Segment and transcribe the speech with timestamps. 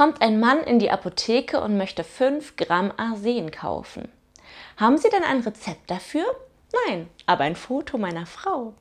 [0.00, 4.08] kommt ein Mann in die Apotheke und möchte 5 Gramm Arsen kaufen.
[4.78, 6.24] Haben Sie denn ein Rezept dafür?
[6.86, 8.72] Nein, aber ein Foto meiner Frau.